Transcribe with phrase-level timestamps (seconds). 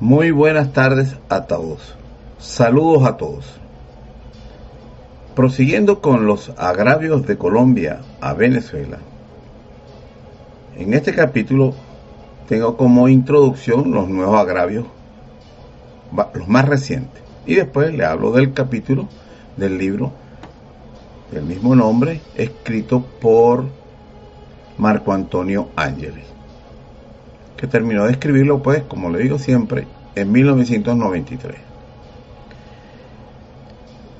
[0.00, 1.94] Muy buenas tardes a todos.
[2.38, 3.46] Saludos a todos.
[5.34, 8.98] Prosiguiendo con los agravios de Colombia a Venezuela.
[10.76, 11.72] En este capítulo
[12.46, 14.84] tengo como introducción los nuevos agravios,
[16.34, 17.22] los más recientes.
[17.46, 19.08] Y después le hablo del capítulo
[19.56, 20.12] del libro
[21.32, 23.64] del mismo nombre, escrito por
[24.76, 26.35] Marco Antonio Ángeles
[27.56, 31.56] que terminó de escribirlo, pues, como le digo siempre, en 1993.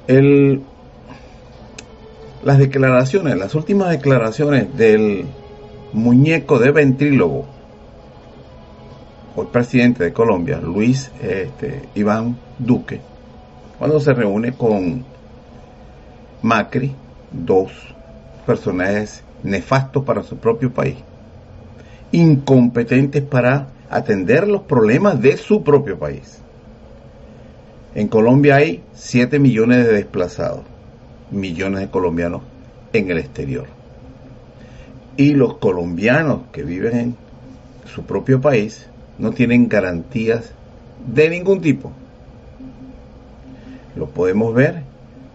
[0.08, 0.62] El,
[2.44, 5.26] las declaraciones, las últimas declaraciones del
[5.92, 7.46] muñeco de ventrílogo,
[9.34, 13.00] hoy presidente de Colombia, Luis este, Iván Duque,
[13.78, 15.04] cuando se reúne con
[16.40, 16.94] Macri,
[17.32, 17.72] dos
[18.46, 20.96] personajes nefastos para su propio país
[22.12, 26.38] incompetentes para atender los problemas de su propio país.
[27.94, 30.60] En Colombia hay 7 millones de desplazados,
[31.30, 32.42] millones de colombianos
[32.92, 33.66] en el exterior.
[35.16, 37.16] Y los colombianos que viven en
[37.86, 38.86] su propio país
[39.18, 40.52] no tienen garantías
[41.06, 41.90] de ningún tipo.
[43.94, 44.82] Lo podemos ver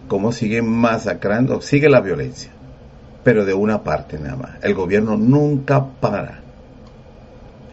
[0.06, 2.52] cómo siguen masacrando, sigue la violencia,
[3.24, 4.50] pero de una parte nada más.
[4.62, 6.41] El gobierno nunca para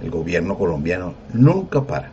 [0.02, 2.10] el gobierno colombiano nunca para.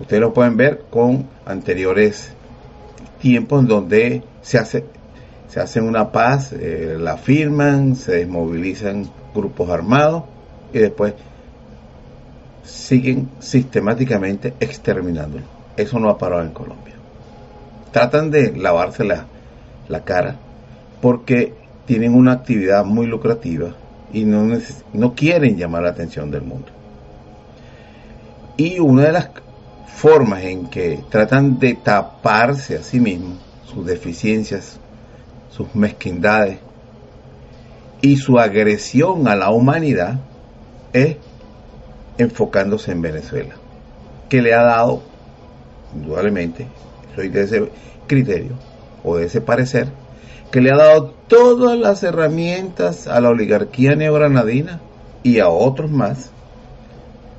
[0.00, 2.32] Ustedes lo pueden ver con anteriores
[3.20, 4.84] tiempos en donde se hace
[5.62, 10.24] se una paz, eh, la firman, se desmovilizan grupos armados
[10.72, 11.14] y después
[12.64, 15.44] siguen sistemáticamente exterminándolo.
[15.76, 16.94] Eso no ha parado en Colombia.
[17.92, 19.26] Tratan de lavarse la,
[19.88, 20.36] la cara
[21.00, 21.54] porque
[21.86, 23.74] tienen una actividad muy lucrativa
[24.12, 24.58] y no,
[24.92, 26.66] no quieren llamar la atención del mundo.
[28.56, 29.30] Y una de las
[29.86, 34.78] formas en que tratan de taparse a sí mismos sus deficiencias,
[35.50, 36.58] sus mezquindades
[38.00, 40.20] y su agresión a la humanidad
[40.92, 41.16] es
[42.18, 43.54] enfocándose en Venezuela,
[44.28, 45.02] que le ha dado,
[45.94, 46.68] indudablemente,
[47.16, 47.70] soy de ese
[48.06, 48.52] criterio
[49.02, 49.88] o de ese parecer,
[50.52, 54.80] que le ha dado todas las herramientas a la oligarquía neogranadina
[55.24, 56.30] y a otros más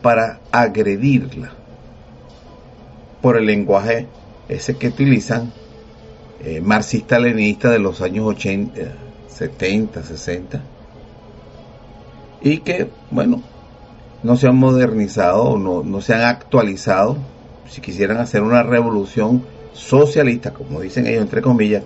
[0.05, 1.49] para agredirla
[3.23, 4.05] por el lenguaje
[4.47, 5.51] ese que utilizan
[6.43, 8.81] eh, marxista-leninista de los años 80,
[9.27, 10.61] 70, 60
[12.39, 13.41] y que, bueno,
[14.21, 17.17] no se han modernizado, no, no se han actualizado.
[17.67, 19.43] Si quisieran hacer una revolución
[19.73, 21.81] socialista, como dicen ellos, entre comillas,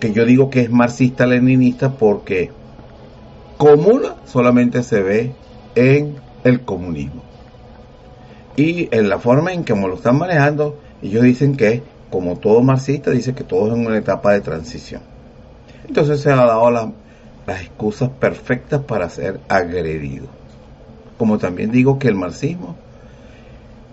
[0.00, 2.50] que yo digo que es marxista-leninista porque
[3.56, 5.32] comuna solamente se ve
[5.74, 7.22] en el comunismo.
[8.56, 13.10] Y en la forma en que lo están manejando, ellos dicen que, como todo marxista,
[13.10, 15.00] dice que todo es en una etapa de transición.
[15.86, 16.92] Entonces se ha dado la-
[17.46, 20.26] las excusas perfectas para ser agredido.
[21.18, 22.76] Como también digo que el marxismo,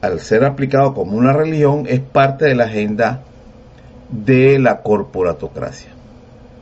[0.01, 3.21] al ser aplicado como una religión, es parte de la agenda
[4.09, 5.89] de la corporatocracia.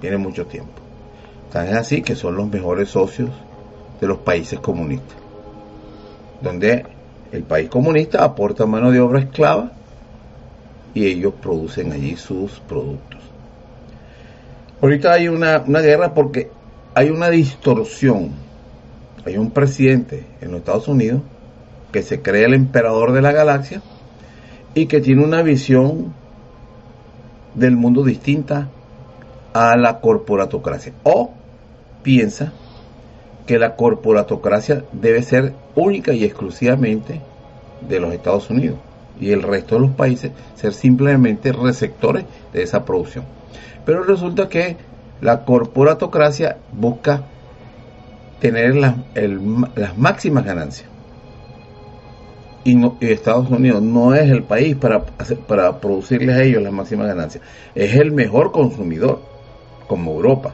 [0.02, 0.72] Tiene mucho tiempo.
[1.52, 3.30] Tan es así que son los mejores socios
[4.00, 5.18] de los países comunistas.
[6.42, 6.86] Donde
[7.32, 9.72] el país comunista aporta mano de obra esclava
[10.94, 13.20] y ellos producen allí sus productos.
[14.82, 16.50] Ahorita hay una, una guerra porque
[16.94, 18.32] hay una distorsión.
[19.26, 21.22] Hay un presidente en los Estados Unidos
[21.92, 23.82] que se cree el emperador de la galaxia
[24.74, 26.14] y que tiene una visión
[27.56, 28.70] del mundo distinta
[29.54, 31.32] a la corporatocracia o
[32.04, 32.54] piensa
[33.48, 37.22] que la corporatocracia debe ser única y exclusivamente
[37.88, 38.78] de los Estados Unidos
[39.20, 43.26] y el resto de los países ser simplemente receptores de esa producción.
[43.86, 44.76] Pero resulta que
[45.22, 47.24] la corporatocracia busca
[48.40, 48.96] tener las,
[49.98, 50.90] máximas ganancias.
[52.66, 57.42] Y, Estados Unidos no es el país para producirles a ellos las máximas ganancias.
[57.74, 59.22] Es el mejor consumidor,
[59.88, 60.54] como Europa,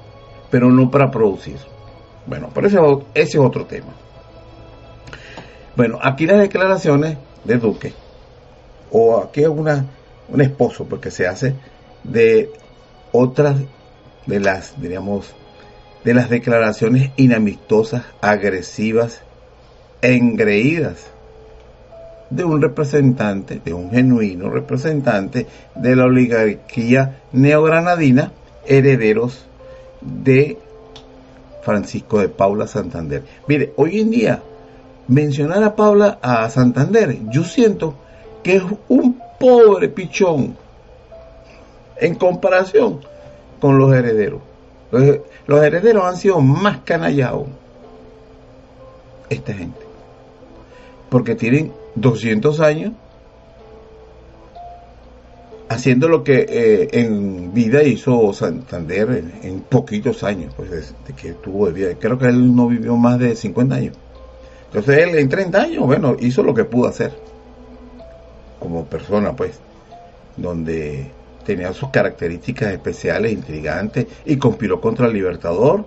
[0.51, 1.57] pero no para producir.
[2.25, 2.77] Bueno, pero ese,
[3.13, 3.93] ese es otro tema.
[5.75, 7.93] Bueno, aquí las declaraciones de Duque,
[8.91, 9.85] o aquí una,
[10.29, 11.55] un esposo, porque se hace
[12.03, 12.51] de
[13.11, 13.57] otras
[14.25, 15.33] de las, diríamos,
[16.03, 19.21] de las declaraciones inamistosas, agresivas,
[20.01, 21.07] engreídas
[22.29, 28.31] de un representante, de un genuino representante de la oligarquía neogranadina,
[28.65, 29.45] herederos
[30.01, 30.57] de
[31.63, 33.23] Francisco de Paula Santander.
[33.47, 34.41] Mire, hoy en día,
[35.07, 37.95] mencionar a Paula a Santander, yo siento
[38.43, 40.55] que es un pobre pichón
[41.97, 42.99] en comparación
[43.59, 44.41] con los herederos.
[44.91, 47.47] Los, herederos han sido más canallados.
[49.29, 49.79] Esta gente.
[51.09, 52.93] Porque tienen 200 años
[55.73, 61.67] haciendo lo que eh, en vida hizo Santander en, poquitos años, pues de que tuvo
[61.67, 61.95] de vida.
[61.99, 63.95] Creo que él no vivió más de 50 años.
[64.67, 67.13] Entonces él en 30 años, bueno, hizo lo que pudo hacer
[68.59, 69.59] como persona, pues,
[70.37, 71.11] donde
[71.45, 75.85] tenía sus características especiales, intrigantes, y conspiró contra el Libertador,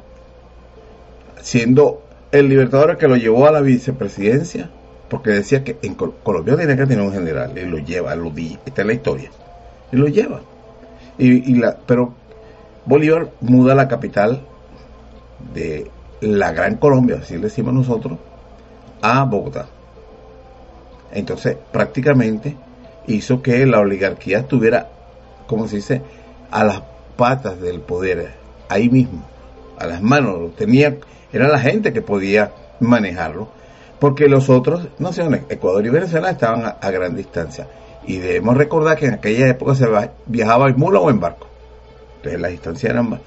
[1.41, 4.71] siendo el Libertador el que lo llevó a la vicepresidencia,
[5.09, 8.59] porque decía que en Colombia tenía que tener un general, y lo lleva, lo di,
[8.67, 9.31] está en la historia,
[9.93, 10.41] y lo lleva.
[11.19, 12.13] Y, la, pero
[12.85, 14.43] Bolívar muda la capital
[15.55, 15.91] de
[16.21, 18.19] la Gran Colombia, así le decimos nosotros,
[19.01, 19.67] a Bogotá.
[21.13, 22.57] Entonces, prácticamente
[23.07, 24.89] hizo que la oligarquía estuviera
[25.47, 26.03] como se dice,
[26.51, 26.83] a las
[27.17, 28.33] patas del poder,
[28.69, 29.23] ahí mismo,
[29.79, 30.97] a las manos, tenía,
[31.33, 33.49] era la gente que podía manejarlo,
[33.99, 37.67] porque los otros naciones, Ecuador y Venezuela, estaban a, gran distancia.
[38.07, 39.87] Y debemos recordar que en aquella época se
[40.27, 41.49] viajaba en mula o en barco.
[42.17, 43.21] Entonces las distancias eran,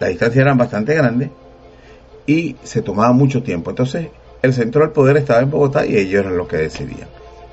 [0.00, 1.30] las distancias eran bastante grandes
[2.26, 3.70] y se tomaba mucho tiempo.
[3.70, 4.08] Entonces
[4.42, 7.08] el centro del poder estaba en Bogotá y ellos eran los que decidían.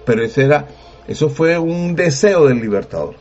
[0.06, 0.68] Pero ese era,
[1.08, 3.16] eso fue un deseo del libertador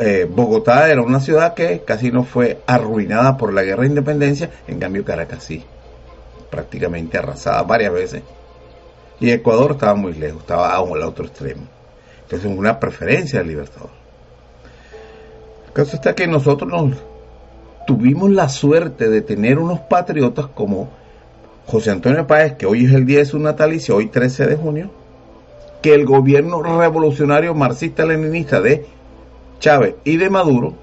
[0.00, 4.50] eh, Bogotá era una ciudad que casi no fue arruinada por la guerra de independencia,
[4.66, 5.62] en cambio Caracas sí,
[6.50, 8.22] prácticamente arrasada varias veces.
[9.20, 11.62] Y Ecuador estaba muy lejos, estaba a al otro extremo.
[12.22, 13.90] Entonces una preferencia del libertador.
[15.66, 16.96] El caso está que nosotros nos
[17.86, 20.90] tuvimos la suerte de tener unos patriotas como
[21.66, 24.90] José Antonio Páez, que hoy es el día de su natalicio, hoy 13 de junio,
[25.82, 28.86] que el gobierno revolucionario marxista-leninista de
[29.60, 30.74] Chávez y de Maduro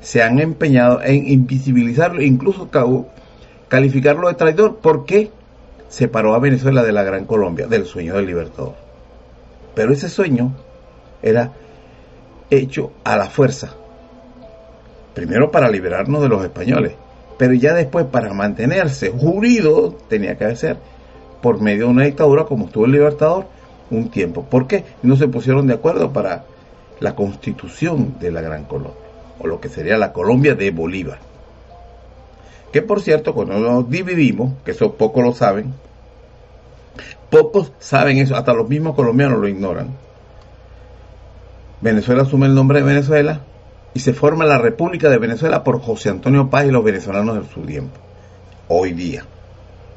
[0.00, 2.68] se han empeñado en invisibilizarlo, incluso
[3.68, 5.30] calificarlo de traidor, porque
[5.90, 8.74] separó a Venezuela de la Gran Colombia, del sueño del libertador.
[9.74, 10.54] Pero ese sueño
[11.20, 11.52] era
[12.48, 13.74] hecho a la fuerza,
[15.14, 16.92] primero para liberarnos de los españoles,
[17.36, 20.78] pero ya después para mantenerse jurido tenía que ser
[21.42, 23.46] por medio de una dictadura como estuvo el libertador
[23.90, 24.44] un tiempo.
[24.44, 24.84] ¿Por qué?
[25.02, 26.44] No se pusieron de acuerdo para
[27.00, 28.94] la constitución de la Gran Colombia,
[29.40, 31.29] o lo que sería la Colombia de Bolívar.
[32.72, 35.74] Que por cierto, cuando nos dividimos, que eso pocos lo saben,
[37.30, 39.88] pocos saben eso, hasta los mismos colombianos lo ignoran.
[41.80, 43.40] Venezuela asume el nombre de Venezuela
[43.94, 47.52] y se forma la República de Venezuela por José Antonio Páez y los venezolanos de
[47.52, 47.98] su tiempo.
[48.68, 49.24] Hoy día,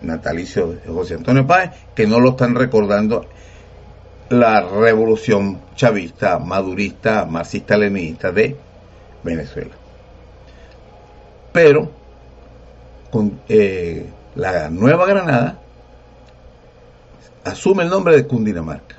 [0.01, 3.25] natalicio de José Antonio Páez, que no lo están recordando
[4.30, 8.56] la revolución chavista, madurista, marxista-leninista de
[9.24, 9.75] Venezuela.
[11.51, 12.02] Pero
[13.50, 15.60] eh, la Nueva Granada
[17.43, 18.96] asume el nombre de Cundinamarca.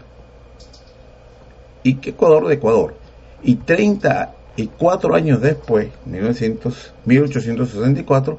[1.83, 2.95] Y que Ecuador de Ecuador.
[3.43, 8.39] Y 34 años después, 1900, 1864,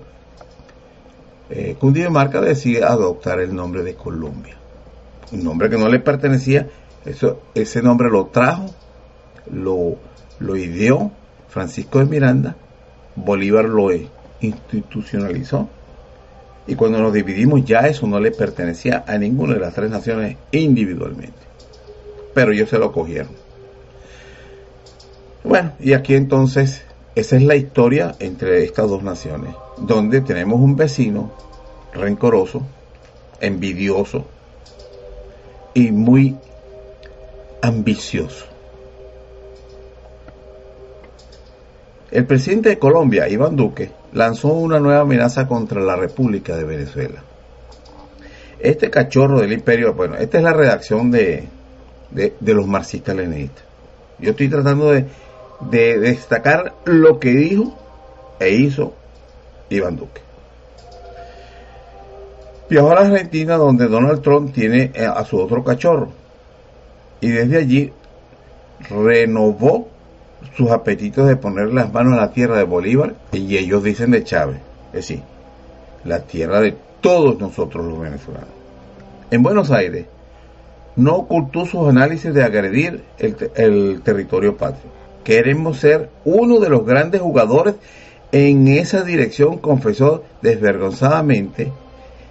[1.50, 4.58] eh, Cundinamarca decide adoptar el nombre de Colombia,
[5.32, 6.68] un nombre que no le pertenecía
[7.54, 8.66] ese nombre lo trajo,
[9.52, 9.96] lo,
[10.40, 11.12] lo ideó
[11.50, 12.56] Francisco de Miranda,
[13.16, 13.92] Bolívar lo
[14.42, 15.70] institucionalizó
[16.68, 20.38] y cuando nos dividimos ya eso no le pertenecía a ninguna de las tres naciones
[20.52, 21.38] individualmente.
[22.34, 23.32] Pero ellos se lo cogieron.
[25.44, 30.76] Bueno, y aquí entonces, esa es la historia entre estas dos naciones, donde tenemos un
[30.76, 31.32] vecino
[31.94, 32.64] rencoroso,
[33.40, 34.26] envidioso
[35.76, 36.36] y muy
[37.62, 38.46] ambicioso.
[42.10, 47.22] El presidente de Colombia, Iván Duque, lanzó una nueva amenaza contra la República de Venezuela.
[48.60, 51.48] Este cachorro del imperio, bueno, esta es la redacción de,
[52.12, 53.66] de, los marxistas leninistas.
[54.18, 55.06] Yo estoy tratando de,
[55.70, 57.78] de destacar lo que dijo
[58.40, 58.94] e hizo
[59.70, 60.22] Iván Duque.
[62.70, 66.10] Viajó a la Argentina donde Donald Trump tiene eh, a su otro cachorro
[67.20, 67.94] y desde allí
[68.90, 69.90] renovó
[70.56, 74.24] sus apetitos de poner las manos a la tierra de Bolívar y ellos dicen de
[74.24, 75.22] Chávez, es decir,
[76.04, 78.50] la tierra de todos nosotros los venezolanos.
[79.32, 80.06] En Buenos Aires
[80.96, 84.92] no ocultó sus análisis de agredir el, el territorio patrio.
[85.24, 87.76] Queremos ser uno de los grandes jugadores
[88.32, 91.72] en esa dirección, confesó desvergonzadamente,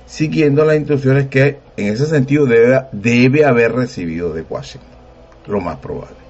[0.06, 4.90] siguiendo las instrucciones que en ese sentido debe, debe haber recibido de Washington,
[5.46, 6.23] lo más probable.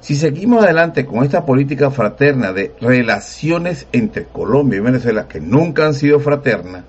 [0.00, 5.86] Si seguimos adelante con esta política fraterna de relaciones entre Colombia y Venezuela, que nunca
[5.86, 6.84] han sido fraternas,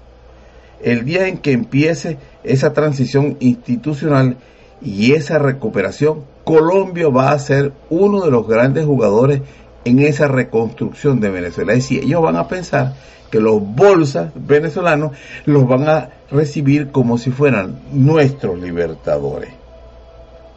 [0.82, 4.38] el día en que empiece esa transición institucional
[4.82, 9.42] y esa recuperación, Colombia va a ser uno de los grandes jugadores
[9.84, 11.74] en esa reconstrucción de Venezuela.
[11.74, 12.94] Es decir, ellos van a pensar
[13.30, 15.12] que los bolsas venezolanos
[15.46, 19.50] los van a recibir como si fueran nuestros libertadores.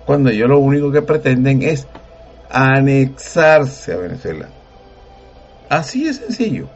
[0.07, 1.87] Cuando ellos lo único que pretenden es
[2.55, 4.49] anexarse a Venezuela.
[5.69, 6.69] Así es sencillo.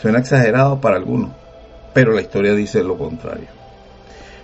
[0.00, 1.30] Suena exagerado para algunos,
[1.94, 3.46] pero la historia dice lo contrario.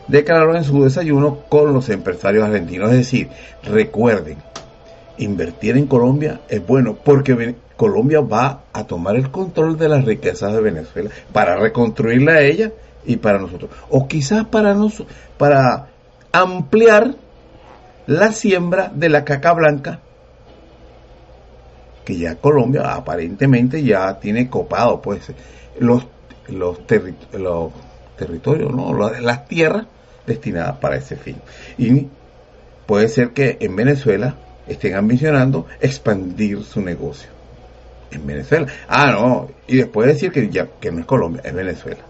[0.06, 3.28] Declaró en su desayuno con los empresarios argentinos, es decir,
[3.64, 4.38] recuerden,
[5.18, 10.52] invertir en Colombia es bueno porque Colombia va a tomar el control de las riquezas
[10.52, 12.70] de Venezuela para reconstruirla a ella
[13.04, 13.72] y para nosotros.
[13.90, 15.88] O quizás para, nosotros, para
[16.30, 17.16] ampliar
[18.06, 20.00] la siembra de la caca blanca
[22.08, 25.30] que ya Colombia aparentemente ya tiene copado pues
[25.78, 26.06] los,
[26.48, 26.78] los,
[27.34, 27.70] los
[28.16, 28.94] territorios, ¿no?
[29.20, 29.84] las tierras
[30.26, 31.36] destinadas para ese fin.
[31.76, 32.06] Y
[32.86, 34.36] puede ser que en Venezuela
[34.66, 37.28] estén ambicionando expandir su negocio.
[38.10, 38.68] En Venezuela.
[38.88, 39.50] Ah, no.
[39.66, 42.00] Y después decir que ya que no es Colombia, es Venezuela.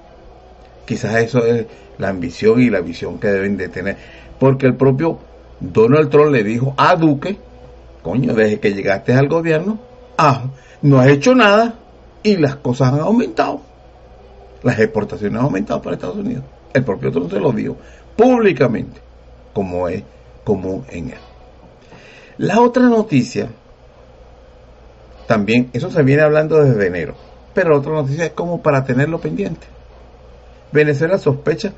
[0.86, 1.66] Quizás eso es
[1.98, 3.96] la ambición y la visión que deben de tener.
[4.38, 5.18] Porque el propio
[5.58, 7.36] Donald Trump le dijo a Duque,
[8.04, 9.87] coño, desde que llegaste al gobierno,
[10.18, 10.44] ah,
[10.82, 11.74] no has hecho nada
[12.22, 13.62] y las cosas han aumentado.
[14.62, 16.44] Las exportaciones han aumentado para Estados Unidos.
[16.74, 17.76] El propio Trump se lo dijo
[18.16, 19.00] públicamente,
[19.54, 20.02] como es
[20.44, 21.18] común en él.
[22.38, 23.48] La otra noticia,
[25.26, 27.14] también, eso se viene hablando desde enero,
[27.54, 29.66] pero la otra noticia es como para tenerlo pendiente.
[30.72, 31.72] Venezuela sospecha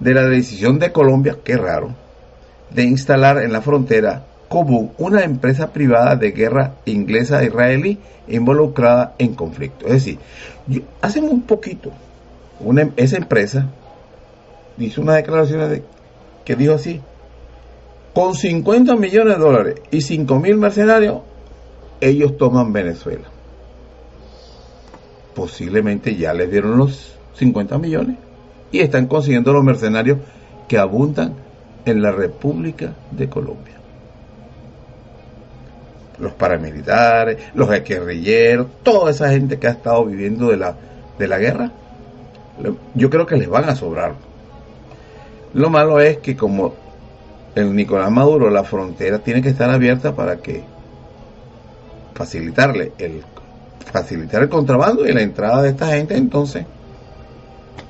[0.00, 1.94] de la decisión de Colombia, qué raro,
[2.70, 7.96] de instalar en la frontera como una empresa privada de guerra inglesa israelí
[8.28, 9.86] involucrada en conflicto.
[9.86, 10.18] Es decir,
[11.00, 11.90] hace un poquito,
[12.60, 13.68] una, esa empresa
[14.76, 15.82] hizo una declaración de,
[16.44, 17.00] que dijo así,
[18.12, 21.22] con 50 millones de dólares y 5 mil mercenarios,
[22.02, 23.28] ellos toman Venezuela.
[25.34, 28.18] Posiblemente ya les dieron los 50 millones
[28.70, 30.18] y están consiguiendo los mercenarios
[30.68, 31.36] que abundan
[31.86, 33.81] en la República de Colombia
[36.22, 40.76] los paramilitares, los guerrilleros, toda esa gente que ha estado viviendo de la,
[41.18, 41.72] de la guerra,
[42.94, 44.14] yo creo que les van a sobrar.
[45.52, 46.74] Lo malo es que como
[47.56, 50.62] el Nicolás Maduro, la frontera tiene que estar abierta para que
[52.14, 53.22] facilitarle el
[53.92, 56.64] facilitar el contrabando y la entrada de esta gente, entonces,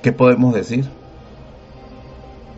[0.00, 0.86] ¿qué podemos decir?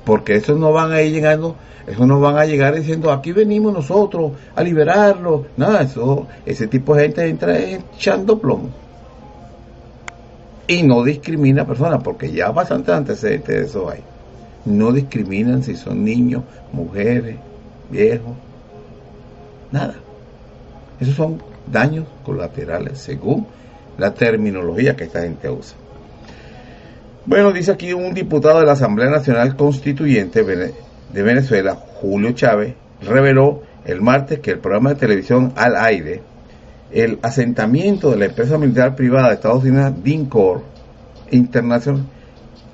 [0.05, 1.57] Porque esos no van a ir llegando
[1.87, 5.47] eso no van a llegar diciendo, aquí venimos nosotros a liberarlo.
[5.57, 8.71] Nada, eso, ese tipo de gente entra echando plomo.
[10.67, 14.01] Y no discrimina a personas, porque ya bastante antecedentes de eso hay.
[14.65, 16.43] No discriminan si son niños,
[16.73, 17.37] mujeres,
[17.91, 18.33] viejos.
[19.71, 19.95] Nada.
[21.01, 23.47] Esos son daños colaterales, según
[23.99, 25.77] la terminología que esta gente usa.
[27.27, 33.63] Bueno, dice aquí un diputado de la Asamblea Nacional Constituyente de Venezuela, Julio Chávez, reveló
[33.87, 36.21] el martes que el programa de televisión Al Aire,
[36.93, 40.65] el asentamiento de la empresa militar privada de Estados Unidos, DINCOR
[41.31, 42.05] International,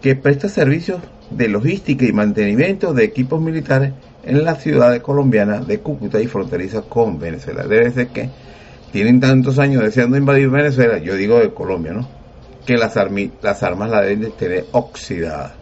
[0.02, 0.98] que presta servicios
[1.30, 3.92] de logística y mantenimiento de equipos militares
[4.24, 7.68] en la ciudad colombiana de Cúcuta y fronteriza con Venezuela.
[7.68, 8.30] Debe ser que
[8.90, 12.19] tienen tantos años deseando invadir Venezuela, yo digo de Colombia, ¿no?
[12.66, 15.52] Que las, armas la deben de tener oxidadas.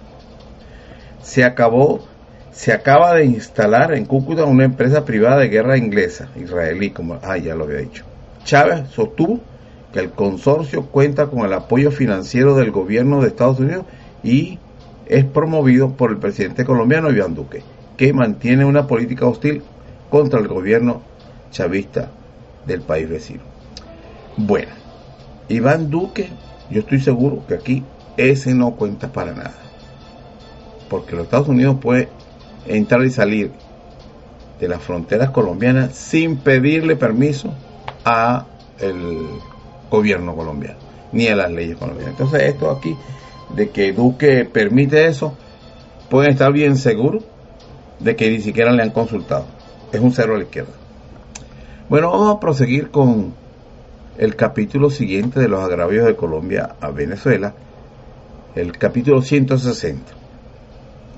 [1.22, 2.06] Se acabó,
[2.50, 7.36] se acaba de instalar en Cúcuta una empresa privada de guerra inglesa, israelí, como ah,
[7.36, 8.04] ya lo había dicho.
[8.44, 9.40] Chávez sostuvo
[9.92, 13.84] que el consorcio cuenta con el apoyo financiero del gobierno de Estados Unidos
[14.22, 14.58] y
[15.06, 17.62] es promovido por el presidente colombiano Iván Duque,
[17.96, 19.62] que mantiene una política hostil
[20.10, 21.02] contra el gobierno
[21.50, 22.10] chavista
[22.66, 23.40] del país vecino.
[24.36, 24.72] Bueno,
[25.48, 26.28] Iván Duque,
[26.70, 27.84] yo estoy seguro que aquí
[28.16, 29.54] ese no cuenta para nada.
[30.88, 32.08] Porque los Estados Unidos puede
[32.66, 33.52] entrar y salir
[34.60, 37.52] de las fronteras colombianas sin pedirle permiso
[38.04, 38.46] a
[38.80, 39.28] el
[39.90, 40.78] gobierno colombiano,
[41.12, 42.12] ni a las leyes colombianas.
[42.18, 42.96] Entonces esto aquí,
[43.54, 45.34] de que Duque permite eso,
[46.10, 47.24] pueden estar bien seguros
[48.00, 49.46] de que ni siquiera le han consultado.
[49.92, 50.72] Es un cero a la izquierda.
[51.88, 53.32] Bueno, vamos a proseguir con
[54.18, 57.54] el capítulo siguiente de los agravios de Colombia a Venezuela,
[58.56, 60.12] el capítulo 160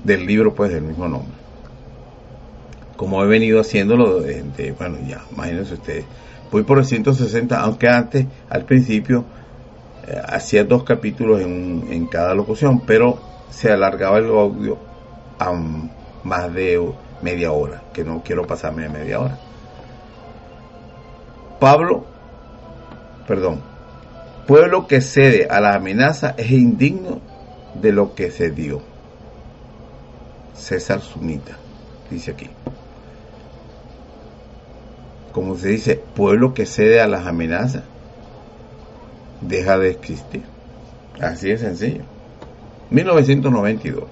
[0.03, 1.33] del libro pues del mismo nombre.
[2.95, 6.05] Como he venido haciéndolo desde, bueno, ya, imagínense ustedes,
[6.51, 9.25] voy por el 160, aunque antes, al principio,
[10.07, 14.77] eh, hacía dos capítulos en, en, cada locución, pero se alargaba el audio
[15.39, 15.51] a
[16.23, 16.79] más de
[17.23, 19.39] media hora, que no quiero pasarme de media hora.
[21.59, 22.10] Pablo,
[23.31, 23.61] perdón,
[24.45, 27.21] pueblo que cede a la amenaza es indigno
[27.75, 28.81] de lo que se dio.
[30.53, 31.55] César Sumita,
[32.09, 32.49] dice aquí.
[35.31, 37.83] Como se dice, pueblo que cede a las amenazas
[39.39, 40.43] deja de existir.
[41.21, 42.03] Así de sencillo.
[42.89, 44.03] 1992.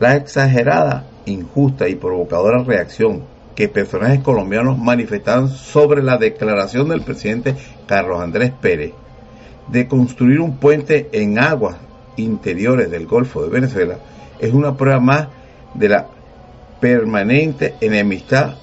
[0.00, 3.22] La exagerada, injusta y provocadora reacción
[3.56, 8.92] que personajes colombianos manifestaron sobre la declaración del presidente Carlos Andrés Pérez
[9.68, 11.76] de construir un puente en aguas
[12.16, 13.98] interiores del Golfo de Venezuela
[14.38, 15.28] es una prueba más
[15.74, 16.06] de la
[16.80, 18.56] permanente enemistad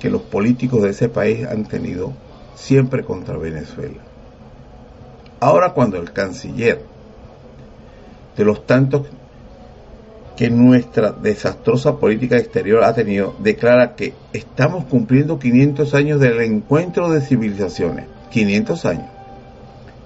[0.00, 2.12] que los políticos de ese país han tenido
[2.54, 4.00] siempre contra Venezuela.
[5.40, 6.82] Ahora cuando el canciller
[8.36, 9.06] de los tantos
[10.36, 17.10] que nuestra desastrosa política exterior ha tenido, declara que estamos cumpliendo 500 años del encuentro
[17.10, 18.06] de civilizaciones.
[18.30, 19.06] 500 años.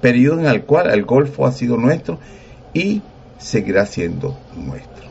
[0.02, 2.18] Periodo en el cual el Golfo ha sido nuestro
[2.74, 3.02] y
[3.38, 5.08] seguirá siendo nuestro.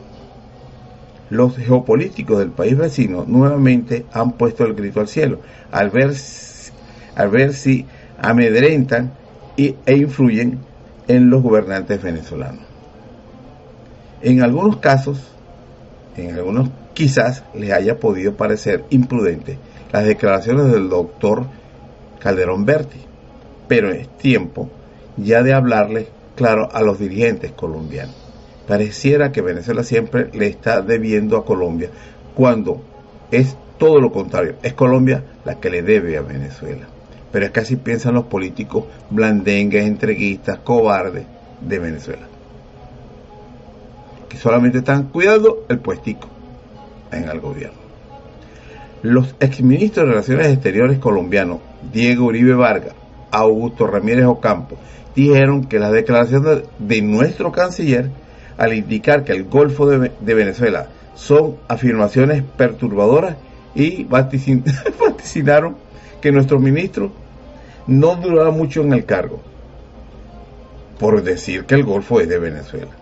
[1.30, 6.12] Los geopolíticos del país vecino nuevamente han puesto el grito al cielo al ver,
[7.16, 7.86] al ver si
[8.20, 9.12] amedrentan
[9.56, 10.60] y, e influyen
[11.08, 12.67] en los gobernantes venezolanos.
[14.20, 15.20] En algunos casos,
[16.16, 19.58] en algunos quizás les haya podido parecer imprudente
[19.92, 21.44] las declaraciones del doctor
[22.18, 22.98] Calderón Berti,
[23.68, 24.68] pero es tiempo
[25.16, 28.16] ya de hablarle claro a los dirigentes colombianos.
[28.66, 31.90] Pareciera que Venezuela siempre le está debiendo a Colombia,
[32.34, 32.82] cuando
[33.30, 36.86] es todo lo contrario, es Colombia la que le debe a Venezuela.
[37.30, 41.24] Pero es que así piensan los políticos blandengues, entreguistas, cobardes
[41.60, 42.37] de Venezuela
[44.28, 46.28] que solamente están cuidando el puestico
[47.12, 47.78] en el gobierno.
[49.02, 51.58] Los exministros de Relaciones Exteriores colombianos,
[51.92, 52.94] Diego Uribe Vargas,
[53.30, 54.76] Augusto Ramírez Ocampo,
[55.14, 58.10] dijeron que las declaraciones de nuestro canciller,
[58.56, 63.36] al indicar que el Golfo de, Venezuela son afirmaciones perturbadoras
[63.74, 64.04] y
[65.00, 65.76] vaticinaron
[66.20, 67.12] que nuestro ministro
[67.86, 69.40] no durará mucho en el cargo,
[70.98, 72.97] por decir que el Golfo es de Venezuela.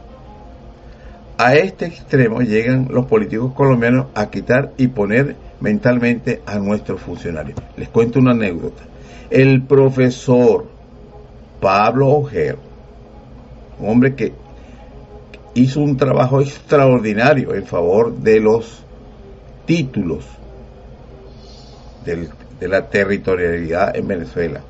[1.39, 7.59] A este extremo llegan los políticos colombianos a quitar y poner mentalmente a nuestros funcionarios.
[7.77, 8.83] Les cuento una anécdota.
[9.29, 10.67] El profesor
[11.61, 12.59] Pablo Ojero,
[13.81, 14.33] un hombre que
[15.55, 18.83] hizo un trabajo extraordinario en favor de los
[19.67, 20.25] títulos
[22.05, 24.61] de la territorialidad en Venezuela,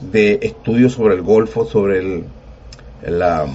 [0.00, 2.24] de estudios sobre el Golfo, sobre el,
[3.02, 3.46] la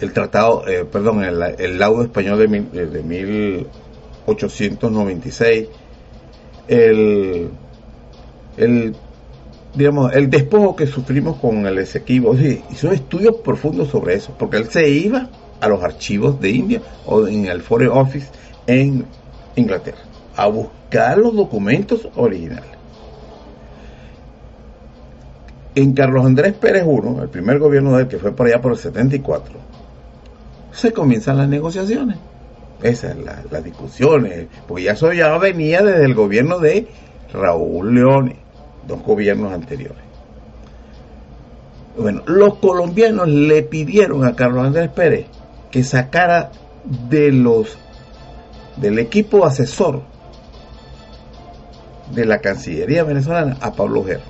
[0.00, 2.46] el tratado, eh, perdón, el, laudo español de,
[2.86, 5.68] de 1896,
[6.68, 7.48] el,
[8.56, 8.94] el,
[9.74, 14.68] digamos, el despojo que sufrimos con el Esequibo, hizo estudios profundos sobre eso, porque él
[14.68, 15.28] se iba
[15.60, 18.28] a los archivos de India o en el Foreign Office
[18.66, 19.04] en
[19.56, 19.98] Inglaterra
[20.36, 22.70] a buscar los documentos originales.
[25.74, 28.72] En Carlos Andrés Pérez I, el primer gobierno de él, que fue por allá por
[28.72, 29.54] el 74,
[30.72, 32.18] se comienzan las negociaciones.
[32.82, 36.86] Esas, las, discusiones, porque ya eso ya venía desde el gobierno de
[37.32, 38.36] Raúl Leone,
[38.86, 40.02] dos gobiernos anteriores.
[41.98, 45.26] Bueno, los colombianos le pidieron a Carlos Andrés Pérez
[45.72, 46.52] que sacara
[46.84, 47.76] de los
[48.76, 50.02] del equipo asesor
[52.14, 54.20] de la Cancillería venezolana a Pablo Ger.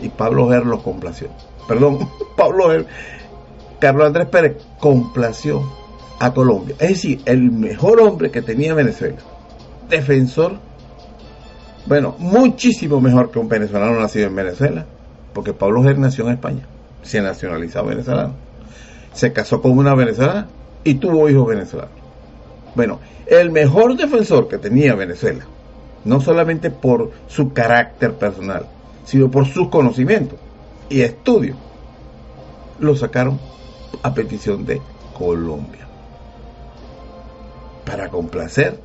[0.00, 1.28] Y Pablo Ger lo complació.
[1.68, 2.86] Perdón, Pablo Ger,
[3.84, 5.62] Carlos Andrés Pérez complació
[6.18, 6.74] a Colombia.
[6.78, 9.18] Es decir, el mejor hombre que tenía Venezuela.
[9.90, 10.54] Defensor,
[11.84, 14.86] bueno, muchísimo mejor que un venezolano nacido en Venezuela,
[15.34, 16.62] porque Pablo Ger nació en España,
[17.02, 18.32] se nacionalizó venezolano.
[19.12, 20.46] Se casó con una venezolana
[20.82, 21.92] y tuvo hijos venezolanos.
[22.74, 25.44] Bueno, el mejor defensor que tenía Venezuela,
[26.06, 28.64] no solamente por su carácter personal,
[29.04, 30.38] sino por sus conocimientos
[30.88, 31.58] y estudios,
[32.80, 33.38] lo sacaron
[34.02, 34.80] a petición de
[35.16, 35.86] Colombia
[37.84, 38.78] para complacer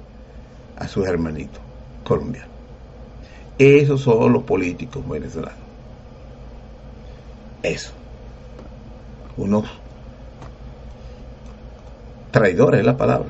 [0.78, 1.62] a sus hermanitos
[2.04, 2.50] colombianos.
[3.58, 5.60] Esos son los políticos venezolanos.
[7.62, 7.92] Eso.
[9.38, 9.66] Unos
[12.32, 13.30] traidores es la palabra.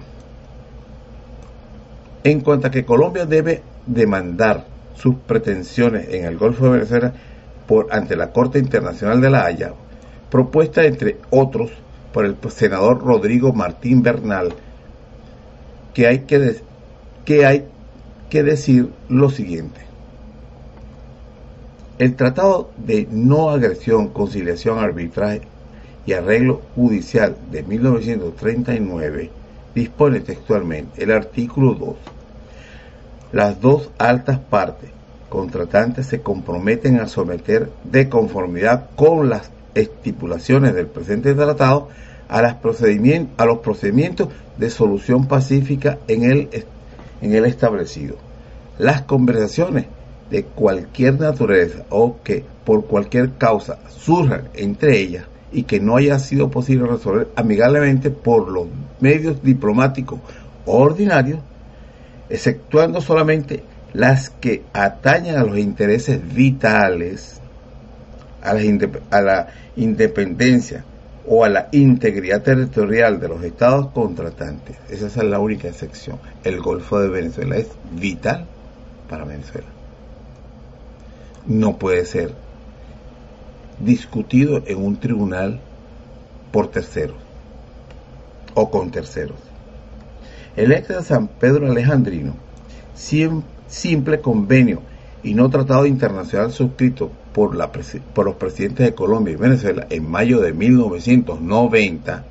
[2.24, 4.66] En cuanto a que Colombia debe demandar
[4.96, 7.14] sus pretensiones en el Golfo de Venezuela
[7.68, 9.74] por ante la Corte Internacional de la Haya,
[10.30, 11.72] propuesta entre otros
[12.14, 14.54] por el senador Rodrigo Martín Bernal,
[15.94, 16.62] que hay que,
[17.26, 17.66] que, hay
[18.30, 19.82] que decir lo siguiente.
[21.98, 25.42] El Tratado de No Agresión, Conciliación, Arbitraje
[26.06, 29.30] y Arreglo Judicial de 1939
[29.76, 31.96] dispone textualmente el artículo 2.
[33.34, 34.90] Las dos altas partes
[35.30, 41.90] contratantes se comprometen a someter de conformidad con las estipulaciones del presente tratado
[42.28, 46.50] a, las procedimientos, a los procedimientos de solución pacífica en el,
[47.22, 48.16] en el establecido.
[48.78, 49.86] Las conversaciones
[50.30, 56.20] de cualquier naturaleza o que por cualquier causa surjan entre ellas y que no haya
[56.20, 58.68] sido posible resolver amigablemente por los
[59.00, 60.20] medios diplomáticos
[60.66, 61.40] ordinarios,
[62.30, 67.39] exceptuando solamente las que atañan a los intereses vitales,
[68.42, 68.54] a
[69.22, 70.84] la, independencia
[71.28, 74.78] o a la integridad territorial de los estados contratantes.
[74.90, 76.18] Esa es la única excepción.
[76.44, 78.46] El Golfo de Venezuela es vital
[79.10, 79.68] para Venezuela.
[81.46, 82.34] No puede ser
[83.80, 85.60] discutido en un tribunal
[86.52, 87.18] por terceros
[88.54, 89.38] o con terceros.
[90.56, 92.36] El ex de San Pedro Alejandrino,
[92.94, 94.82] simple convenio
[95.24, 100.54] y no tratado internacional suscrito por, los presidentes de Colombia y Venezuela en mayo de
[100.54, 102.26] 1990,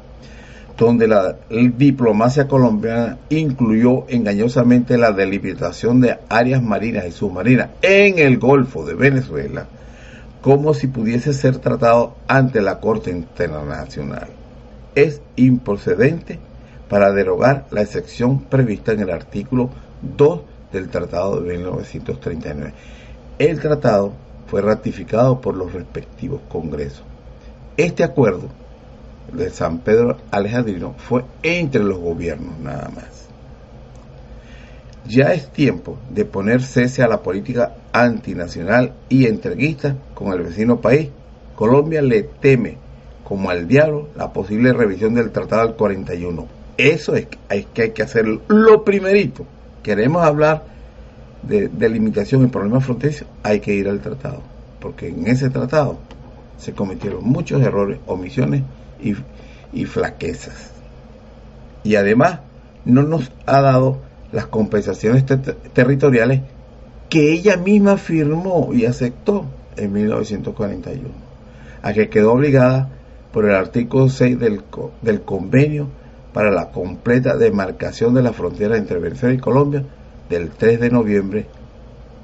[0.77, 1.37] donde la
[1.77, 8.95] diplomacia colombiana incluyó engañosamente la delimitación de áreas marinas y submarinas en el Golfo de
[8.95, 9.67] Venezuela,
[10.41, 14.29] como si pudiese ser tratado ante la Corte Internacional.
[14.95, 16.39] Es improcedente
[16.89, 19.71] para derogar la excepción prevista en el artículo
[20.17, 20.41] 2
[20.73, 22.73] del Tratado de 1939.
[23.39, 24.13] El tratado
[24.49, 27.03] fue ratificado por los respectivos congresos.
[27.77, 28.49] Este acuerdo
[29.33, 33.29] de San Pedro Alejandrino fue entre los gobiernos nada más.
[35.07, 40.81] Ya es tiempo de poner cese a la política antinacional y entreguista con el vecino
[40.81, 41.09] país.
[41.55, 42.77] Colombia le teme,
[43.25, 46.47] como al diablo, la posible revisión del Tratado del 41.
[46.77, 49.47] Eso es que hay que hacer lo primerito.
[49.83, 50.65] Queremos hablar
[51.43, 54.43] de, limitación y problemas fronterizos, hay que ir al tratado.
[54.81, 55.99] Porque en ese tratado
[56.59, 58.63] se cometieron muchos errores, omisiones
[59.01, 60.73] y, flaquezas.
[61.85, 62.41] Y además
[62.85, 63.99] no nos ha dado
[64.33, 65.25] las compensaciones
[65.73, 66.43] territoriales
[67.09, 71.09] que ella misma firmó y aceptó en 1941,
[71.83, 72.91] a que quedó obligada
[73.33, 74.63] por el artículo 6 del,
[75.03, 75.89] del convenio
[76.33, 79.85] para la completa demarcación de la frontera entre Venezuela y Colombia
[80.29, 81.47] del 3 de noviembre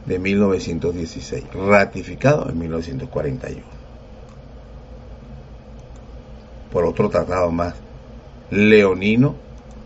[0.06, 3.62] de 1916, ratificado en 1941.
[6.70, 7.74] Por otro tratado más,
[8.50, 9.34] leonino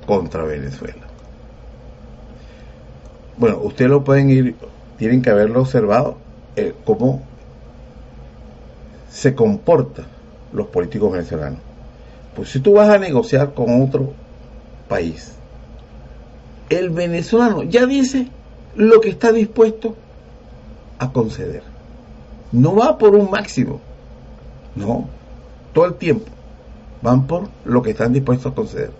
[0.07, 1.07] contra Venezuela.
[3.37, 4.57] Bueno, ustedes lo pueden ir
[4.99, 6.19] tienen que haberlo observado
[6.57, 7.23] eh, cómo
[9.09, 10.07] se comportan
[10.53, 11.61] los políticos venezolanos.
[12.39, 14.13] Pues si tú vas a negociar con otro
[14.89, 15.33] país,
[16.71, 18.29] el venezolano ya dice
[18.77, 19.97] lo que está dispuesto
[21.01, 21.65] a conceder.
[22.53, 23.81] No va por un máximo,
[24.77, 25.09] no,
[25.73, 26.27] todo el tiempo
[27.03, 28.93] van por lo que están dispuestos a conceder.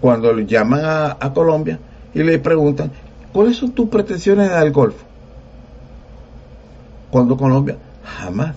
[0.00, 1.78] Cuando le llaman a, a Colombia
[2.14, 2.92] y le preguntan,
[3.30, 5.04] ¿Cuáles son tus pretensiones al Golfo?
[7.10, 8.56] cuando Colombia jamás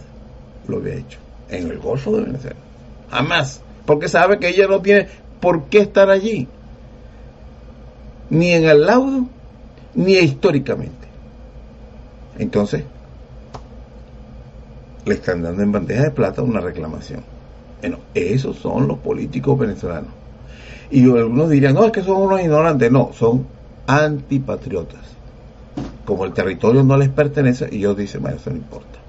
[0.65, 1.19] lo había hecho
[1.49, 2.68] en el Golfo de Venezuela.
[3.11, 3.61] Jamás.
[3.85, 5.07] Porque sabe que ella no tiene
[5.39, 6.47] por qué estar allí.
[8.29, 9.25] Ni en el laudo,
[9.95, 11.07] ni históricamente.
[12.37, 12.83] Entonces,
[15.05, 17.23] le están dando en bandeja de plata una reclamación.
[17.81, 20.11] Bueno, esos son los políticos venezolanos.
[20.91, 22.91] Y algunos dirían, no, es que son unos ignorantes.
[22.91, 23.47] No, son
[23.87, 25.01] antipatriotas.
[26.05, 28.99] Como el territorio no les pertenece, y ellos dicen, bueno, eso no importa.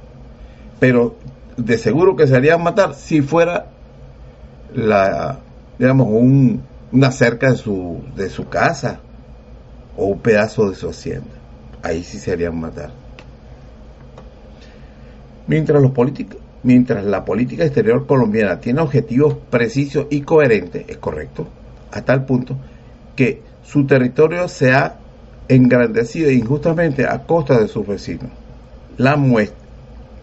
[0.79, 1.17] Pero
[1.57, 3.67] de seguro que se harían matar si fuera
[4.75, 5.39] la,
[5.79, 9.01] digamos, un, una cerca de su, de su casa
[9.97, 11.31] o un pedazo de su hacienda.
[11.83, 12.91] Ahí sí se harían matar.
[15.47, 21.47] Mientras los políticos, mientras la política exterior colombiana tiene objetivos precisos y coherentes, es correcto,
[21.91, 22.57] a tal punto
[23.17, 24.97] que su territorio se ha
[25.49, 28.31] engrandecido injustamente a costa de sus vecinos.
[28.97, 29.59] La muestra,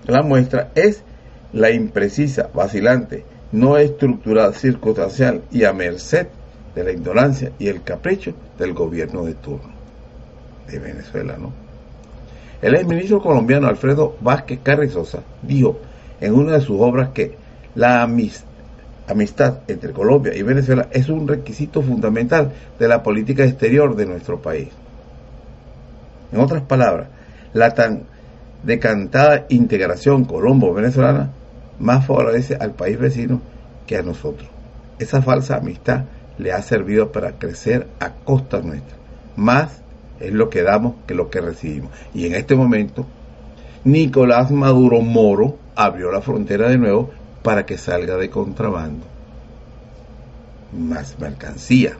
[0.05, 1.03] la muestra es
[1.51, 3.25] la imprecisa, vacilante,
[3.59, 6.27] no estructurada, circunstancial y a merced
[6.75, 9.73] de la ignorancia y el capricho del gobierno de turno
[10.67, 11.51] de Venezuela, ¿no?
[12.61, 15.79] El exministro colombiano Alfredo Vázquez Carrizosa dijo
[16.19, 17.35] en una de sus obras que
[17.75, 24.07] la amistad entre Colombia y Venezuela es un requisito fundamental de la política exterior de
[24.07, 24.69] nuestro país.
[26.31, 27.07] En otras palabras,
[27.53, 28.03] la tan
[28.63, 31.29] decantada integración colombo-venezolana
[31.79, 33.41] más favorece al país vecino
[33.85, 34.49] que a nosotros.
[34.99, 36.05] Esa falsa amistad
[36.37, 38.95] le ha servido para crecer a costa nuestra.
[39.35, 39.81] Más
[40.19, 41.91] es lo que damos que lo que recibimos.
[42.13, 43.05] Y en este momento,
[43.83, 47.11] Nicolás Maduro Moro abrió la frontera de nuevo
[47.43, 49.05] para que salga de contrabando.
[50.77, 51.97] Más mercancía.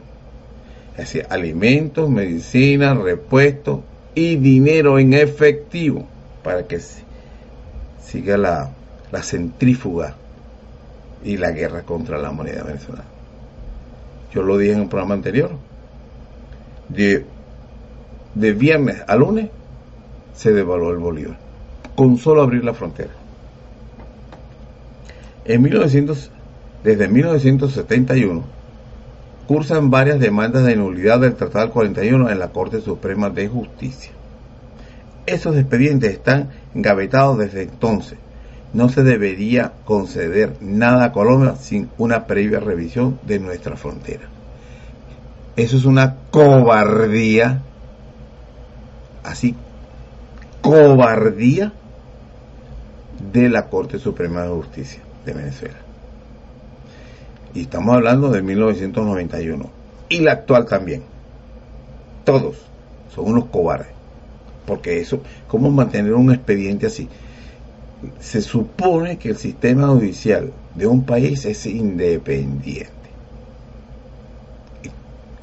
[0.92, 3.80] Es decir, alimentos, medicinas, repuestos
[4.14, 6.06] y dinero en efectivo
[6.42, 6.80] para que
[8.02, 8.70] siga la,
[9.10, 10.14] la centrífuga
[11.24, 13.04] y la guerra contra la moneda venezolana.
[14.32, 15.50] Yo lo dije en un programa anterior.
[16.88, 17.24] De,
[18.34, 19.50] de viernes a lunes
[20.34, 21.36] se devaluó el bolívar,
[21.94, 23.10] con solo abrir la frontera.
[25.44, 26.30] En 1900,
[26.84, 28.44] desde 1971
[29.46, 34.12] cursan varias demandas de nulidad del Tratado 41 en la Corte Suprema de Justicia.
[35.24, 38.18] Esos expedientes están engavetados desde entonces
[38.72, 44.28] no se debería conceder nada a Colombia sin una previa revisión de nuestra frontera.
[45.56, 47.62] Eso es una cobardía,
[49.24, 49.54] así,
[50.60, 51.72] cobardía
[53.32, 55.78] de la Corte Suprema de Justicia de Venezuela.
[57.54, 59.70] Y estamos hablando de 1991.
[60.10, 61.02] Y la actual también.
[62.24, 62.56] Todos
[63.14, 63.88] son unos cobardes.
[64.66, 67.08] Porque eso, ¿cómo mantener un expediente así?
[68.20, 72.92] Se supone que el sistema judicial de un país es independiente.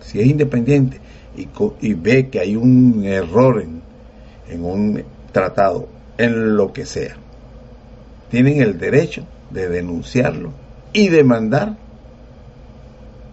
[0.01, 0.99] Si es independiente
[1.35, 3.81] y, ve que hay un error en,
[4.49, 5.87] en un tratado,
[6.17, 7.15] en lo que sea,
[8.31, 10.51] tienen el derecho de denunciarlo
[10.93, 11.75] y demandar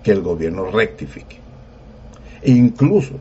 [0.02, 1.37] que el gobierno rectifique.
[2.42, 3.14] E incluso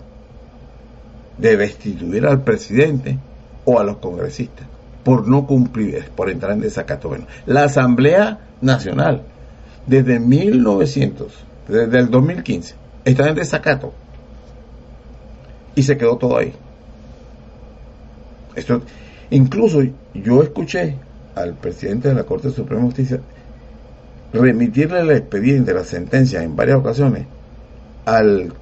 [1.38, 3.20] de destituir al presidente
[3.66, 4.71] o a los congresistas
[5.04, 7.10] por no cumplir, por entrar en desacato.
[7.10, 9.24] Bueno, la Asamblea Nacional,
[9.88, 11.34] desde 1900,
[11.68, 13.94] desde el 2015, está en desacato.
[15.76, 16.54] Y se quedó todo ahí.
[18.56, 18.82] Esto,
[19.30, 19.82] incluso
[20.14, 20.98] yo escuché
[21.36, 23.22] al presidente de la Corte Suprema de Justicia
[24.34, 27.26] remitirle el expediente, la sentencia en varias ocasiones
[28.06, 28.54] al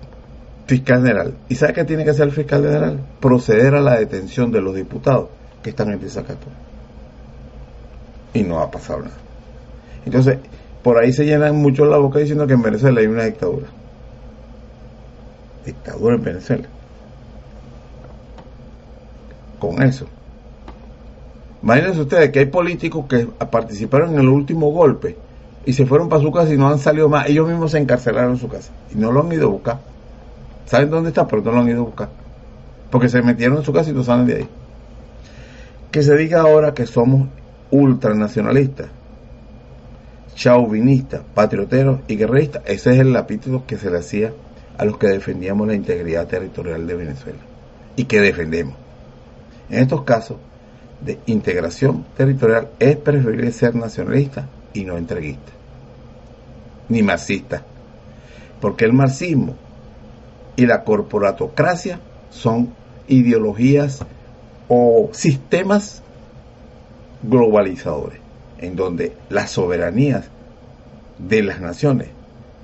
[0.67, 1.33] fiscal general.
[1.49, 2.99] ¿Y sabe qué tiene que hacer el fiscal general?
[3.19, 5.29] Proceder a la detención de los diputados
[5.63, 6.47] que están en desacato.
[8.33, 9.15] Y no ha pasado nada.
[10.05, 10.37] Entonces,
[10.83, 13.67] por ahí se llenan mucho la boca diciendo que en Venezuela hay una dictadura.
[15.65, 16.67] Dictadura en Venezuela.
[19.59, 20.05] Con eso.
[21.61, 25.17] Imagínense ustedes que hay políticos que participaron en el último golpe
[25.65, 27.27] y se fueron para su casa y no han salido más.
[27.27, 29.79] Ellos mismos se encarcelaron en su casa y no lo han ido a buscar.
[30.65, 31.27] ¿Saben dónde está?
[31.27, 32.09] Pero no lo han ido a buscar.
[32.89, 34.49] Porque se metieron en su casa y no salen de ahí
[35.91, 37.27] que se diga ahora que somos
[37.71, 38.87] ultranacionalistas,
[40.35, 42.63] chauvinistas, patrioteros y guerreristas.
[42.65, 44.33] Ese es el epíteto que se le hacía
[44.77, 47.39] a los que defendíamos la integridad territorial de Venezuela
[47.95, 48.75] y que defendemos.
[49.69, 50.37] En estos casos
[51.01, 55.51] de integración territorial es preferible ser nacionalista y no entreguista,
[56.87, 57.63] ni marxista,
[58.61, 59.55] porque el marxismo
[60.55, 61.99] y la corporatocracia
[62.29, 62.69] son
[63.07, 64.05] ideologías
[64.69, 66.01] o sistemas
[67.21, 68.19] globalizadores,
[68.59, 70.29] en donde las soberanías
[71.17, 72.07] de las naciones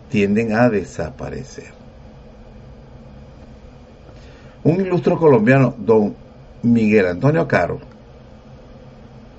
[0.09, 1.73] tienden a desaparecer.
[4.63, 6.15] Un ilustre colombiano, don
[6.63, 7.79] Miguel Antonio Caro,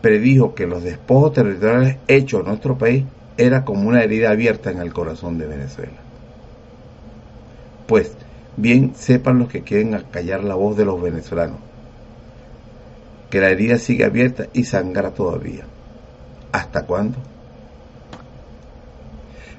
[0.00, 3.04] predijo que los despojos territoriales hechos en nuestro país
[3.38, 5.98] era como una herida abierta en el corazón de Venezuela.
[7.86, 8.12] Pues
[8.56, 11.58] bien sepan los que quieren acallar la voz de los venezolanos,
[13.30, 15.64] que la herida sigue abierta y sangra todavía.
[16.52, 17.18] ¿Hasta cuándo?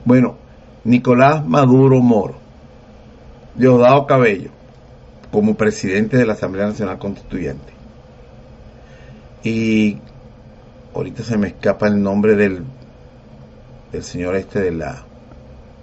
[0.05, 0.35] Bueno,
[0.83, 2.35] Nicolás Maduro Moro,
[3.55, 4.51] Diosdado Cabello,
[5.31, 7.73] como presidente de la Asamblea Nacional Constituyente.
[9.43, 9.97] Y
[10.95, 12.63] ahorita se me escapa el nombre del,
[13.91, 15.03] del señor este de la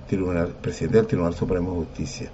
[0.09, 2.31] tribunal, presidente del Tribunal Supremo de Justicia.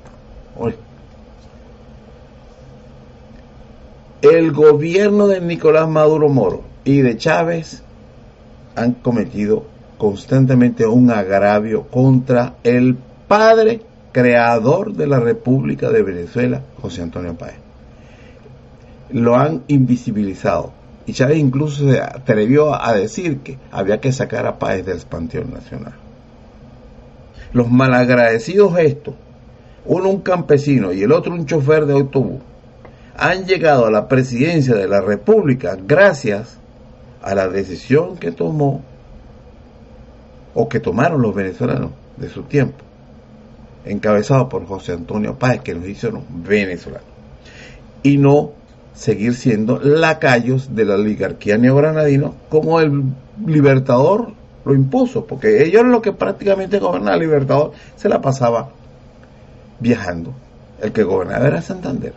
[4.22, 7.82] El gobierno de Nicolás Maduro Moro y de Chávez
[8.76, 9.64] han cometido
[9.96, 13.80] constantemente un agravio contra el padre
[14.12, 17.56] creador de la República de Venezuela, José Antonio Páez.
[19.10, 20.72] Lo han invisibilizado.
[21.06, 25.50] Y Chávez incluso se atrevió a decir que había que sacar a Páez del Panteón
[25.54, 25.94] Nacional.
[27.54, 29.14] Los malagradecidos estos,
[29.86, 32.42] uno un campesino y el otro un chofer de autobús,
[33.20, 36.56] han llegado a la presidencia de la República gracias
[37.20, 38.82] a la decisión que tomó
[40.54, 42.82] o que tomaron los venezolanos de su tiempo
[43.84, 47.06] encabezado por José Antonio Páez, que nos hicieron venezolanos,
[48.02, 48.52] y no
[48.94, 53.04] seguir siendo lacayos de la oligarquía neogranadina como el
[53.46, 54.32] Libertador
[54.64, 58.70] lo impuso, porque ellos lo que prácticamente gobernaba el Libertador se la pasaba
[59.78, 60.32] viajando.
[60.82, 62.12] El que gobernaba era Santander.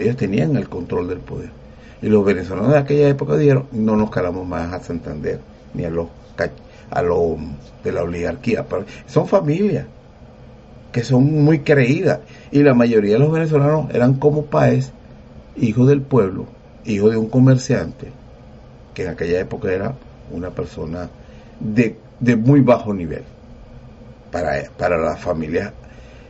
[0.00, 1.50] Ellos tenían el control del poder.
[2.02, 5.40] Y los venezolanos de aquella época dijeron, no nos calamos más a Santander,
[5.74, 6.08] ni a los
[6.90, 7.38] a los
[7.84, 8.66] de la oligarquía.
[9.06, 9.86] Son familias
[10.92, 12.20] que son muy creídas.
[12.50, 14.90] Y la mayoría de los venezolanos eran como Páez,
[15.56, 16.46] hijo del pueblo,
[16.84, 18.08] hijo de un comerciante,
[18.94, 19.94] que en aquella época era
[20.32, 21.08] una persona
[21.60, 23.22] de, de muy bajo nivel
[24.32, 25.72] para, para las familias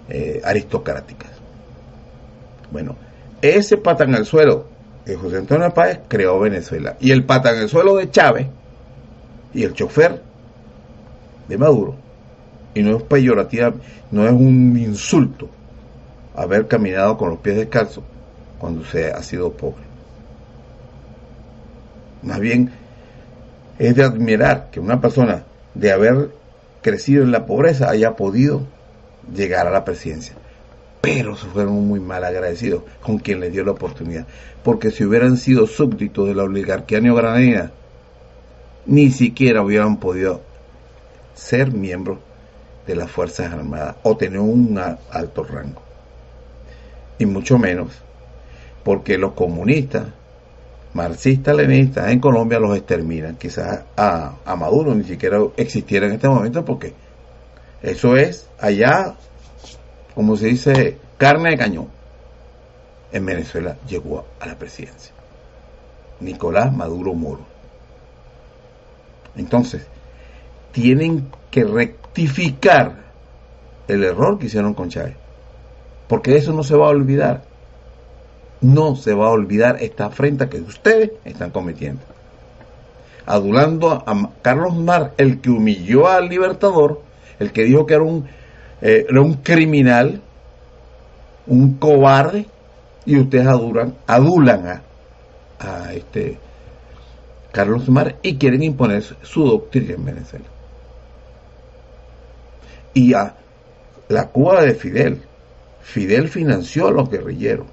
[0.09, 1.30] eh, aristocráticas.
[2.70, 2.96] Bueno,
[3.42, 4.66] ese pata en el suelo
[5.05, 6.96] de José Antonio Páez creó Venezuela.
[7.00, 8.46] Y el pata en el suelo de Chávez
[9.55, 10.22] y el chofer
[11.48, 12.11] de Maduro
[12.74, 13.72] y no es peyorativa,
[14.11, 15.48] no es un insulto
[16.37, 18.05] haber caminado con los pies descalzos
[18.59, 19.83] cuando se ha sido pobre.
[22.22, 22.70] Más bien
[23.79, 26.31] es de admirar que una persona de haber
[26.83, 28.62] crecido en la pobreza haya podido
[29.35, 30.35] llegar a la presidencia.
[31.00, 34.26] Pero fueron muy mal agradecidos con quien les dio la oportunidad.
[34.62, 37.70] Porque si hubieran sido súbditos de la oligarquía neogranadina,
[38.86, 40.42] ni siquiera hubieran podido
[41.34, 42.18] ser miembros
[42.86, 45.82] de las Fuerzas Armadas o tener un alto rango.
[47.18, 48.02] Y mucho menos
[48.84, 50.08] porque los comunistas,
[50.94, 53.36] marxistas, leninistas en Colombia los exterminan.
[53.36, 56.94] Quizás a, a Maduro ni siquiera existiera en este momento porque
[57.82, 59.14] eso es allá,
[60.20, 61.88] como se dice, carne de cañón.
[63.11, 65.14] En Venezuela llegó a la presidencia.
[66.20, 67.40] Nicolás Maduro Moro.
[69.35, 69.87] Entonces,
[70.72, 72.96] tienen que rectificar
[73.88, 75.16] el error que hicieron con Chávez.
[76.06, 77.40] Porque eso no se va a olvidar.
[78.61, 82.02] No se va a olvidar esta afrenta que ustedes están cometiendo.
[83.24, 87.00] Adulando a Carlos Mar, el que humilló al Libertador,
[87.38, 88.28] el que dijo que era un,
[88.80, 90.20] eh, era un criminal,
[91.46, 92.46] un cobarde,
[93.06, 94.82] y ustedes adulan, adulan a,
[95.58, 96.38] a este
[97.52, 100.44] Carlos Mar y quieren imponer su doctrina en Venezuela
[102.94, 103.34] y a
[104.08, 105.22] la Cuba de Fidel.
[105.82, 107.66] Fidel financió a los guerrilleros,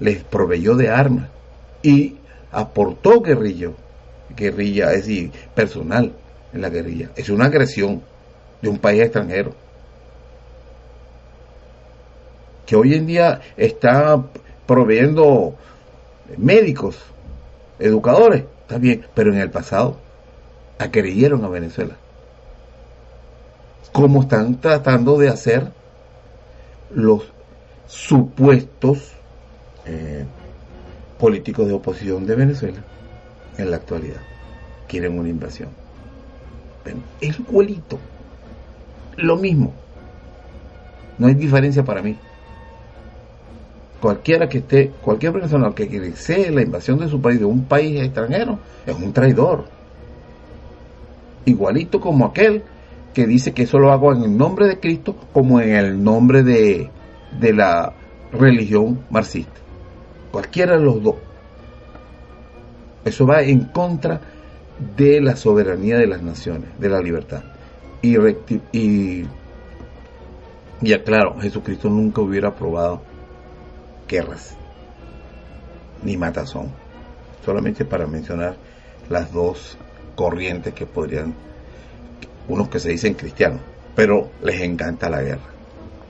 [0.00, 1.28] les proveyó de armas
[1.82, 2.16] y
[2.52, 3.74] aportó guerrillo,
[4.36, 6.12] guerrilla, es decir, personal
[6.52, 7.10] en la guerrilla.
[7.16, 8.02] Es una agresión
[8.62, 9.54] de un país extranjero
[12.66, 14.22] que hoy en día está
[14.66, 15.54] proveyendo
[16.36, 16.98] médicos,
[17.78, 18.44] educadores,
[18.78, 19.98] bien, pero en el pasado
[20.78, 21.96] agredieron a Venezuela
[23.94, 25.70] como están tratando de hacer
[26.92, 27.22] los
[27.86, 29.12] supuestos
[29.86, 30.24] eh,
[31.16, 32.82] políticos de oposición de Venezuela
[33.56, 34.20] en la actualidad.
[34.88, 35.68] Quieren una invasión.
[37.20, 38.00] es igualito.
[39.16, 39.72] Lo mismo.
[41.16, 42.18] No hay diferencia para mí.
[44.04, 47.98] Cualquiera que esté, cualquier persona que desee la invasión de su país, de un país
[48.02, 49.64] extranjero, es un traidor.
[51.46, 52.62] igualito como aquel
[53.14, 56.42] que dice que eso lo hago en el nombre de Cristo como en el nombre
[56.42, 56.90] de,
[57.40, 57.94] de la
[58.30, 59.58] religión marxista.
[60.30, 61.14] Cualquiera de los dos.
[63.06, 64.20] Eso va en contra
[64.98, 67.42] de la soberanía de las naciones, de la libertad.
[68.02, 68.18] Y,
[68.70, 69.24] y,
[70.82, 73.13] y aclaro, Jesucristo nunca hubiera aprobado
[74.08, 74.56] guerras
[76.02, 76.68] ni matazón.
[77.44, 78.56] Solamente para mencionar
[79.08, 79.76] las dos
[80.14, 81.34] corrientes que podrían,
[82.48, 83.60] unos que se dicen cristianos,
[83.94, 85.50] pero les encanta la guerra.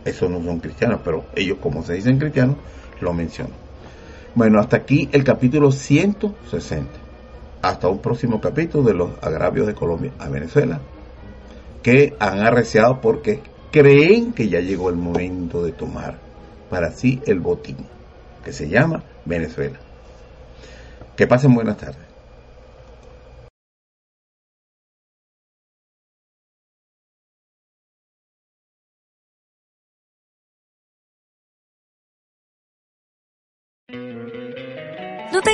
[0.04, 2.56] Esos no son cristianos, pero ellos como se dicen cristianos,
[3.00, 3.54] lo mencionan.
[4.34, 6.90] Bueno, hasta aquí el capítulo 160.
[7.62, 10.80] Hasta un próximo capítulo de los agravios de Colombia a Venezuela,
[11.82, 13.40] que han arreciado porque
[13.70, 16.23] creen que ya llegó el momento de tomar
[16.68, 17.88] para sí el botín,
[18.42, 19.78] que se llama Venezuela.
[21.16, 22.03] Que pasen buenas tardes.